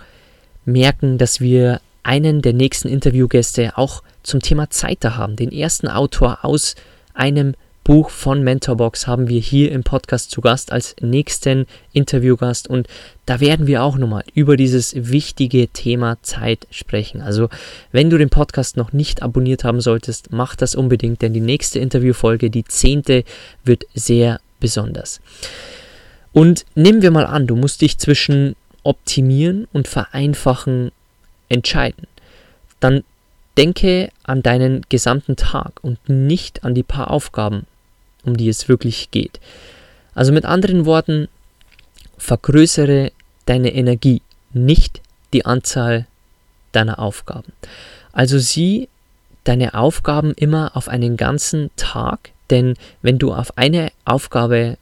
merken, 0.65 1.19
dass 1.19 1.41
wir 1.41 1.81
einen 2.03 2.43
der 2.43 2.53
nächsten 2.53 2.89
Interviewgäste 2.89 3.77
auch 3.77 4.03
zum 4.23 4.41
Thema 4.41 4.71
Zeit 4.71 4.99
da 5.01 5.17
haben. 5.17 5.37
Den 5.37 5.53
ersten 5.53 5.89
Autor 5.89 6.45
aus 6.45 6.75
einem 7.15 7.55
Buch 7.83 8.11
von 8.11 8.45
Mentorbox 8.45 9.07
haben 9.07 9.29
wir 9.29 9.41
hier 9.41 9.73
im 9.73 9.83
Podcast 9.83 10.31
zu 10.31 10.43
Gast 10.43 10.71
als 10.71 10.95
nächsten 11.01 11.67
Interviewgast 11.93 12.69
und 12.69 12.87
da 13.27 13.41
werden 13.41 13.67
wir 13.67 13.83
auch 13.83 13.97
nochmal 13.97 14.23
über 14.35 14.57
dieses 14.57 14.93
wichtige 14.95 15.69
Thema 15.69 16.19
Zeit 16.23 16.69
sprechen. 16.71 17.23
Also 17.23 17.49
wenn 17.91 18.11
du 18.11 18.19
den 18.19 18.29
Podcast 18.29 18.77
noch 18.77 18.93
nicht 18.93 19.23
abonniert 19.23 19.65
haben 19.65 19.81
solltest, 19.81 20.31
mach 20.31 20.57
das 20.57 20.75
unbedingt, 20.75 21.23
denn 21.23 21.33
die 21.33 21.41
nächste 21.41 21.79
Interviewfolge, 21.79 22.51
die 22.51 22.65
zehnte, 22.65 23.25
wird 23.65 23.85
sehr 23.95 24.41
besonders. 24.61 25.21
Und 26.33 26.67
nehmen 26.75 27.03
wir 27.03 27.11
mal 27.11 27.27
an, 27.27 27.47
du 27.47 27.57
musst 27.57 27.81
dich 27.81 27.99
zwischen 27.99 28.55
optimieren 28.83 29.67
und 29.73 29.89
vereinfachen 29.89 30.93
entscheiden, 31.51 32.07
dann 32.81 33.05
denke 33.59 34.11
an 34.23 34.43
deinen 34.43 34.87
gesamten 34.89 35.37
Tag 35.37 35.73
und 35.83 36.09
nicht 36.09 36.65
an 36.65 36.75
die 36.75 36.83
paar 36.83 37.11
Aufgaben, 37.11 37.67
um 38.25 38.37
die 38.37 38.49
es 38.49 38.69
wirklich 38.69 39.11
geht. 39.11 39.39
Also 40.15 40.33
mit 40.33 40.47
anderen 40.47 40.87
Worten, 40.87 41.29
vergrößere 42.17 43.13
deine 43.45 43.75
Energie, 43.75 44.23
nicht 44.53 45.03
die 45.33 45.45
Anzahl 45.45 46.07
deiner 46.73 46.99
Aufgaben. 46.99 47.53
Also 48.13 48.39
sieh 48.39 48.89
deine 49.45 49.75
Aufgaben 49.75 50.33
immer 50.35 50.77
auf 50.77 50.89
einen 50.89 51.17
ganzen 51.17 51.71
Tag, 51.77 52.31
denn 52.51 52.75
wenn 53.03 53.19
du 53.19 53.33
auf 53.33 53.57
eine 53.57 53.91
Aufgabe 54.05 54.77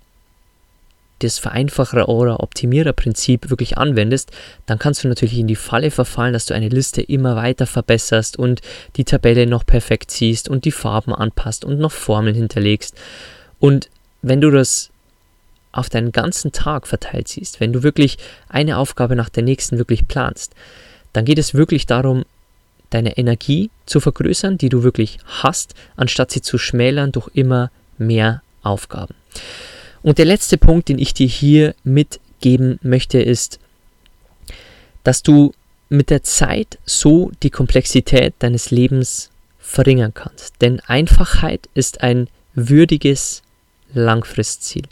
das 1.21 1.39
Vereinfacher- 1.39 2.09
oder 2.09 2.41
Optimierer-Prinzip 2.41 3.51
wirklich 3.51 3.79
anwendest, 3.79 4.31
dann 4.67 4.79
kannst 4.79 5.03
du 5.03 5.09
natürlich 5.09 5.39
in 5.39 5.47
die 5.47 5.57
Falle 5.57 5.91
verfallen, 5.91 6.33
dass 6.33 6.47
du 6.47 6.55
eine 6.55 6.69
Liste 6.69 7.03
immer 7.03 7.37
weiter 7.37 7.67
verbesserst 7.67 8.39
und 8.39 8.61
die 8.97 9.05
Tabelle 9.05 9.47
noch 9.47 9.67
perfekt 9.67 10.11
siehst 10.11 10.49
und 10.49 10.65
die 10.65 10.73
Farben 10.73 11.15
anpasst 11.15 11.65
und 11.65 11.79
noch 11.79 11.93
Formeln 11.93 12.35
hinterlegst. 12.35 12.95
Und 13.59 13.89
wenn 14.23 14.41
du 14.41 14.51
das 14.51 14.91
auf 15.73 15.89
deinen 15.89 16.13
ganzen 16.13 16.53
Tag 16.53 16.87
verteilt 16.87 17.29
siehst, 17.29 17.61
wenn 17.61 17.73
du 17.73 17.83
wirklich 17.83 18.19
eine 18.49 18.79
Aufgabe 18.79 19.17
nach 19.17 19.29
der 19.29 19.43
nächsten 19.43 19.79
wirklich 19.79 20.09
planst, 20.09 20.55
dann 21.13 21.25
geht 21.25 21.39
es 21.39 21.55
wirklich 21.55 21.87
darum, 21.87 22.25
deine 22.91 23.19
Energie 23.19 23.71
zu 23.87 24.01
vergrößern, 24.01 24.59
die 24.59 24.69
du 24.69 24.83
wirklich 24.83 25.19
hast, 25.27 25.75
anstatt 25.97 26.31
sie 26.31 26.41
zu 26.41 26.59
schmälern 26.59 27.13
durch 27.13 27.29
immer 27.35 27.71
mehr 27.99 28.43
Aufgaben. 28.63 29.15
Und 30.03 30.19
der 30.19 30.25
letzte 30.25 30.59
Punkt, 30.59 30.89
den 30.89 30.99
ich 30.99 31.15
dir 31.15 31.27
hier 31.27 31.75
mitgeben 31.85 32.79
möchte, 32.83 33.21
ist, 33.21 33.59
dass 35.05 35.23
du 35.23 35.53
mit 35.89 36.11
der 36.11 36.23
Zeit 36.23 36.79
so 36.85 37.33
die 37.43 37.51
Komplexität 37.51 38.35
deines 38.39 38.71
Lebens 38.71 39.31
verringern 39.59 40.15
kannst. 40.15 40.61
Denn 40.61 40.81
Einfachheit 40.81 41.69
ist 41.75 42.03
ein 42.03 42.29
würdiges 42.55 43.43
Langfristziel. 43.95 44.85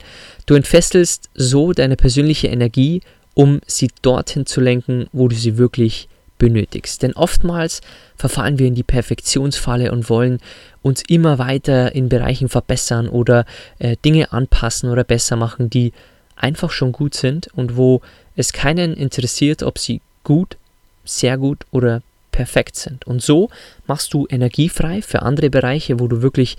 Du 0.47 0.55
entfesselst 0.55 1.29
so 1.35 1.73
deine 1.73 1.97
persönliche 1.97 2.49
Energie, 2.49 3.03
um 3.35 3.61
sie 3.67 3.91
dorthin 4.03 4.47
zu 4.47 4.61
lenken, 4.61 5.09
wo 5.13 5.29
du 5.29 5.37
sie 5.37 5.59
wirklich 5.59 6.09
benötigst. 6.39 7.03
Denn 7.03 7.13
oftmals 7.15 7.81
verfallen 8.17 8.59
wir 8.59 8.67
in 8.67 8.75
die 8.75 8.83
Perfektionsfalle 8.83 9.93
und 9.93 10.11
wollen 10.11 10.39
uns 10.83 11.03
immer 11.09 11.39
weiter 11.39 11.95
in 11.95 12.09
Bereichen 12.09 12.49
verbessern 12.49 13.09
oder 13.09 13.45
äh, 13.79 13.97
Dinge 14.05 14.33
anpassen 14.33 14.91
oder 14.91 15.05
besser 15.05 15.37
machen, 15.37 15.71
die 15.71 15.93
einfach 16.37 16.71
schon 16.71 16.93
gut 16.93 17.15
sind 17.15 17.49
und 17.55 17.77
wo 17.77 18.03
es 18.37 18.53
keinen 18.53 18.95
interessiert, 18.95 19.63
ob 19.63 19.79
sie 19.79 20.01
gut, 20.23 20.57
sehr 21.05 21.39
gut 21.39 21.65
oder 21.71 22.03
perfekt 22.31 22.77
sind. 22.77 23.07
Und 23.07 23.23
so 23.23 23.49
machst 23.87 24.13
du 24.13 24.27
Energie 24.29 24.69
frei 24.69 25.01
für 25.01 25.23
andere 25.23 25.49
Bereiche, 25.49 25.99
wo 25.99 26.07
du 26.07 26.21
wirklich 26.21 26.57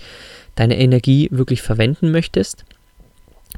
deine 0.56 0.76
Energie 0.78 1.28
wirklich 1.30 1.62
verwenden 1.62 2.10
möchtest. 2.10 2.64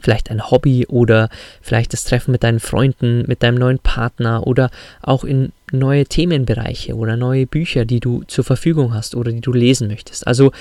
Vielleicht 0.01 0.31
ein 0.31 0.51
Hobby 0.51 0.87
oder 0.87 1.29
vielleicht 1.61 1.93
das 1.93 2.05
Treffen 2.05 2.33
mit 2.33 2.43
deinen 2.43 2.61
Freunden, 2.61 3.25
mit 3.27 3.43
deinem 3.43 3.57
neuen 3.57 3.79
Partner 3.79 4.47
oder 4.47 4.71
auch 5.03 5.25
in 5.25 5.53
neue 5.73 6.07
Themenbereiche 6.07 6.95
oder 6.95 7.17
neue 7.17 7.47
Bücher, 7.47 7.85
die 7.85 8.01
du 8.01 8.23
zur 8.27 8.45
Verfügung 8.45 8.95
hast 8.95 9.15
oder 9.15 9.33
die 9.33 9.41
du 9.41 9.53
lesen 9.53 9.89
möchtest. 9.89 10.27
Also 10.27 10.53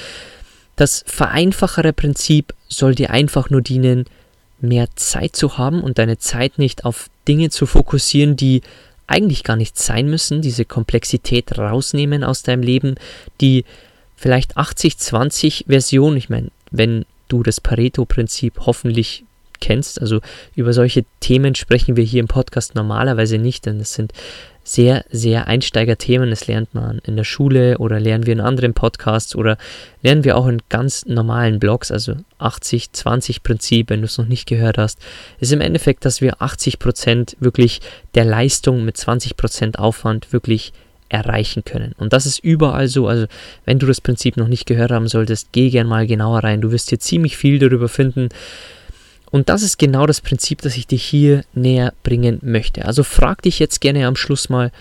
das 0.75 1.03
vereinfachere 1.07 1.93
Prinzip 1.93 2.53
soll 2.67 2.95
dir 2.95 3.09
einfach 3.11 3.49
nur 3.49 3.61
dienen, 3.61 4.05
mehr 4.61 4.87
Zeit 4.95 5.35
zu 5.35 5.57
haben 5.57 5.81
und 5.81 5.97
deine 5.99 6.17
Zeit 6.17 6.57
nicht 6.57 6.85
auf 6.85 7.09
Dinge 7.27 7.49
zu 7.49 7.65
fokussieren, 7.65 8.35
die 8.35 8.61
eigentlich 9.07 9.43
gar 9.43 9.55
nicht 9.55 9.77
sein 9.77 10.09
müssen, 10.09 10.41
diese 10.41 10.65
Komplexität 10.65 11.57
rausnehmen 11.57 12.23
aus 12.23 12.43
deinem 12.43 12.61
Leben, 12.61 12.95
die 13.41 13.65
vielleicht 14.15 14.57
80-20 14.57 15.65
Version, 15.67 16.15
ich 16.15 16.29
meine, 16.29 16.51
wenn 16.71 17.05
du 17.27 17.41
das 17.41 17.61
Pareto-Prinzip 17.61 18.59
hoffentlich 18.65 19.23
kennst, 19.59 20.01
also 20.01 20.19
über 20.55 20.73
solche 20.73 21.05
Themen 21.19 21.55
sprechen 21.55 21.95
wir 21.95 22.03
hier 22.03 22.19
im 22.19 22.27
Podcast 22.27 22.75
normalerweise 22.75 23.37
nicht, 23.37 23.65
denn 23.65 23.79
es 23.79 23.93
sind 23.93 24.13
sehr, 24.63 25.03
sehr 25.09 25.47
Einsteigerthemen. 25.47 26.29
Das 26.29 26.47
lernt 26.47 26.73
man 26.75 26.99
in 26.99 27.17
der 27.17 27.23
Schule 27.23 27.79
oder 27.79 27.99
lernen 27.99 28.25
wir 28.25 28.33
in 28.33 28.41
anderen 28.41 28.73
Podcasts 28.73 29.35
oder 29.35 29.57
lernen 30.03 30.23
wir 30.23 30.37
auch 30.37 30.47
in 30.47 30.61
ganz 30.69 31.05
normalen 31.05 31.59
Blogs, 31.59 31.91
also 31.91 32.15
80-20-Prinzip, 32.39 33.89
wenn 33.89 34.01
du 34.01 34.05
es 34.05 34.17
noch 34.17 34.27
nicht 34.27 34.47
gehört 34.47 34.77
hast, 34.77 34.99
ist 35.39 35.51
im 35.51 35.61
Endeffekt, 35.61 36.05
dass 36.05 36.21
wir 36.21 36.35
80% 36.37 37.37
wirklich 37.39 37.81
der 38.13 38.25
Leistung 38.25 38.85
mit 38.85 38.95
20% 38.95 39.77
Aufwand 39.77 40.31
wirklich 40.33 40.71
erreichen 41.09 41.63
können. 41.65 41.93
Und 41.97 42.13
das 42.13 42.27
ist 42.27 42.39
überall 42.39 42.87
so. 42.87 43.07
Also, 43.07 43.25
wenn 43.65 43.79
du 43.79 43.87
das 43.87 43.99
Prinzip 43.99 44.37
noch 44.37 44.47
nicht 44.47 44.67
gehört 44.67 44.91
haben 44.91 45.07
solltest, 45.07 45.49
geh 45.51 45.71
gern 45.71 45.87
mal 45.87 46.05
genauer 46.05 46.43
rein. 46.43 46.61
Du 46.61 46.71
wirst 46.71 46.89
hier 46.89 46.99
ziemlich 46.99 47.35
viel 47.35 47.57
darüber 47.57 47.89
finden. 47.89 48.29
Und 49.31 49.49
das 49.49 49.61
ist 49.61 49.77
genau 49.77 50.05
das 50.05 50.21
Prinzip, 50.21 50.61
das 50.61 50.75
ich 50.75 50.87
dir 50.87 50.97
hier 50.97 51.43
näher 51.53 51.93
bringen 52.03 52.39
möchte. 52.41 52.85
Also 52.85 53.03
frag 53.03 53.41
dich 53.43 53.59
jetzt 53.59 53.79
gerne 53.81 54.07
am 54.07 54.15
Schluss 54.15 54.49
mal, 54.49 54.71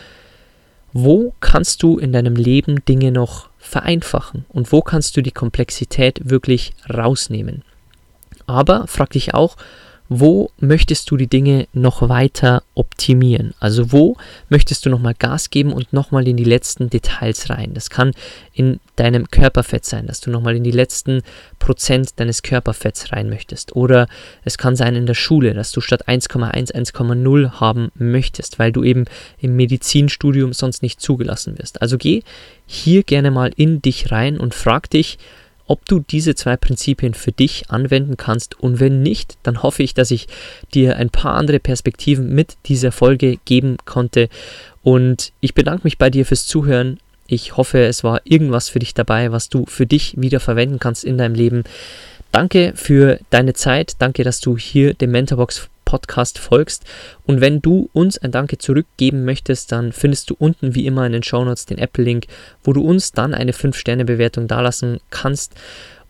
wo 0.93 1.35
kannst 1.41 1.83
du 1.83 1.99
in 1.99 2.13
deinem 2.13 2.35
Leben 2.35 2.85
Dinge 2.87 3.13
noch 3.13 3.51
vereinfachen 3.59 4.47
und 4.49 4.73
wo 4.73 4.81
kannst 4.81 5.17
du 5.17 5.23
die 5.23 5.33
Komplexität 5.33 6.31
wirklich 6.31 6.73
rausnehmen. 6.93 7.63
Aber 8.47 8.87
frag 8.87 9.11
dich 9.11 9.35
auch, 9.35 9.57
wo 10.09 10.51
möchtest 10.59 11.11
du 11.11 11.17
die 11.17 11.27
Dinge 11.27 11.69
noch 11.73 12.09
weiter 12.09 12.63
optimieren? 12.75 13.55
Also 13.61 13.93
wo 13.93 14.17
möchtest 14.49 14.87
du 14.87 14.91
nochmal 14.91 15.15
Gas 15.15 15.51
geben 15.51 15.73
und 15.73 15.93
nochmal 15.93 16.27
in 16.27 16.37
die 16.37 16.45
letzten 16.45 16.89
Details 16.89 17.51
rein? 17.51 17.75
Das 17.75 17.91
kann 17.91 18.13
in 18.53 18.81
deinem 18.97 19.31
Körperfett 19.31 19.85
sein, 19.85 20.07
dass 20.07 20.21
du 20.21 20.31
nochmal 20.31 20.57
in 20.57 20.65
die 20.65 20.71
letzten 20.71 21.23
Prozent 21.59 22.19
deines 22.21 22.43
Körperfetts 22.43 23.13
rein 23.13 23.29
möchtest. 23.29 23.77
Oder 23.77 24.09
es 24.45 24.57
kann 24.57 24.77
sein 24.77 24.97
in 24.97 25.07
der 25.07 25.15
Schule, 25.15 25.53
dass 25.55 25.73
du 25.73 25.81
statt 25.81 26.09
1,1 26.09 26.73
1,0 26.73 27.61
haben 27.61 27.91
möchtest, 27.95 28.59
weil 28.59 28.73
du 28.73 28.85
eben 28.85 29.05
im 29.39 29.57
Medizinstudium 29.57 30.53
sonst 30.53 30.83
nicht 30.83 31.01
zugelassen 31.01 31.59
wirst. 31.59 31.83
Also 31.83 31.99
geh 31.99 32.23
hier 32.67 33.03
gerne 33.03 33.31
mal 33.31 33.53
in 33.57 33.83
dich 33.83 34.11
rein 34.11 34.39
und 34.39 34.55
frag 34.55 34.91
dich, 34.91 35.19
ob 35.69 35.85
du 35.85 36.01
diese 36.01 36.35
zwei 36.35 36.57
Prinzipien 36.57 37.15
für 37.15 37.31
dich 37.31 37.71
anwenden 37.71 38.17
kannst 38.17 38.59
und 38.59 38.81
wenn 38.81 39.03
nicht, 39.03 39.39
dann 39.45 39.63
hoffe 39.63 39.83
ich, 39.83 39.95
dass 39.95 40.11
ich 40.11 40.27
dir 40.75 40.97
ein 40.97 41.11
paar 41.11 41.35
andere 41.35 41.61
Perspektiven 41.61 42.35
mit 42.35 42.57
dieser 42.67 42.91
Folge 42.91 43.37
geben 43.45 43.77
konnte 43.85 44.29
und 44.83 45.33
ich 45.41 45.55
bedanke 45.55 45.85
mich 45.85 45.99
bei 45.99 46.11
dir 46.11 46.27
fürs 46.27 46.47
Zuhören. 46.47 46.99
Ich 47.27 47.57
hoffe, 47.57 47.85
es 47.85 48.03
war 48.03 48.23
irgendwas 48.25 48.71
für 48.71 48.79
dich 48.79 48.95
dabei, 48.95 49.31
was 49.31 49.51
du 49.51 49.67
für 49.67 49.87
dich 49.87 50.15
wieder 50.17 50.41
verwenden 50.41 50.79
kannst 50.79 51.05
in 51.05 51.19
deinem 51.19 51.35
Leben. 51.35 51.65
Danke 52.33 52.73
für 52.75 53.21
deine 53.31 53.53
Zeit. 53.53 53.93
Danke, 53.99 54.25
dass 54.25 54.41
du 54.41 54.57
hier 54.57 54.95
dem 54.95 55.11
Mentorbox 55.11 55.69
Podcast 55.89 56.39
folgst. 56.39 56.85
Und 57.25 57.41
wenn 57.41 57.63
du 57.63 57.89
uns 57.95 58.19
ein 58.19 58.31
Danke 58.31 58.59
zurückgeben 58.59 59.25
möchtest, 59.25 59.73
dann 59.73 59.93
findest 59.93 60.29
du 60.29 60.37
unten 60.39 60.75
wie 60.75 60.85
immer 60.85 61.07
in 61.07 61.13
den 61.13 61.23
Shownotes 61.23 61.65
den 61.65 61.79
Apple-Link, 61.79 62.27
wo 62.63 62.75
du 62.75 62.83
uns 62.83 63.13
dann 63.13 63.33
eine 63.33 63.53
5-Sterne-Bewertung 63.53 64.49
dalassen 64.49 65.01
kannst. 65.09 65.55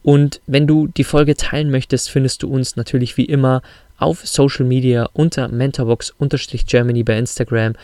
Und 0.02 0.40
wenn 0.48 0.66
du 0.66 0.88
die 0.88 1.04
Folge 1.04 1.36
teilen 1.36 1.70
möchtest, 1.70 2.10
findest 2.10 2.42
du 2.42 2.48
uns 2.48 2.74
natürlich 2.74 3.16
wie 3.16 3.26
immer 3.26 3.62
auf 3.98 4.26
Social 4.26 4.66
Media 4.66 5.08
unter 5.12 5.46
Mentorbox-Germany 5.46 7.04
bei 7.04 7.16
Instagram. 7.16 7.74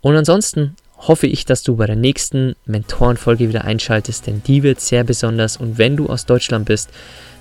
Und 0.00 0.16
ansonsten 0.16 0.74
hoffe 0.96 1.26
ich, 1.26 1.44
dass 1.44 1.62
du 1.62 1.76
bei 1.76 1.84
der 1.84 1.96
nächsten 1.96 2.56
Mentorenfolge 2.64 3.50
wieder 3.50 3.64
einschaltest, 3.64 4.26
denn 4.26 4.42
die 4.46 4.62
wird 4.62 4.80
sehr 4.80 5.04
besonders. 5.04 5.58
Und 5.58 5.76
wenn 5.76 5.98
du 5.98 6.06
aus 6.06 6.24
Deutschland 6.24 6.64
bist, 6.64 6.88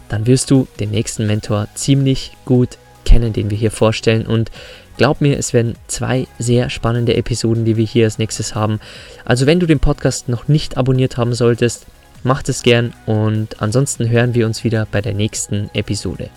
dann 0.09 0.27
wirst 0.27 0.51
du 0.51 0.67
den 0.81 0.91
nächsten 0.91 1.27
Mentor 1.27 1.69
ziemlich 1.75 2.33
gut 2.43 2.77
kennen, 3.05 3.33
den 3.33 3.49
wir 3.49 3.57
hier 3.57 3.71
vorstellen. 3.71 4.25
Und 4.25 4.51
glaub 4.97 5.21
mir, 5.21 5.37
es 5.37 5.53
werden 5.53 5.75
zwei 5.87 6.27
sehr 6.39 6.69
spannende 6.69 7.15
Episoden, 7.15 7.65
die 7.65 7.77
wir 7.77 7.85
hier 7.85 8.05
als 8.05 8.17
nächstes 8.17 8.55
haben. 8.55 8.79
Also 9.25 9.45
wenn 9.45 9.59
du 9.59 9.65
den 9.65 9.79
Podcast 9.79 10.29
noch 10.29 10.47
nicht 10.47 10.77
abonniert 10.77 11.17
haben 11.17 11.33
solltest, 11.33 11.85
mach 12.23 12.43
es 12.47 12.63
gern 12.63 12.93
und 13.05 13.61
ansonsten 13.61 14.09
hören 14.09 14.33
wir 14.33 14.45
uns 14.45 14.63
wieder 14.63 14.87
bei 14.91 15.01
der 15.01 15.13
nächsten 15.13 15.69
Episode. 15.73 16.29